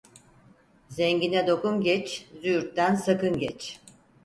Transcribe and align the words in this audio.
Zengine 0.89 1.47
dokun 1.47 1.81
geç, 1.81 2.25
züğürtten 2.41 2.95
sakın 2.95 3.39
geç. 3.39 3.79